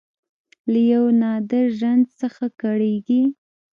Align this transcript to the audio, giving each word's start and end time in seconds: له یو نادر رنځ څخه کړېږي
له 0.71 0.79
یو 0.91 1.05
نادر 1.21 1.65
رنځ 1.81 2.05
څخه 2.21 2.45
کړېږي 2.61 3.21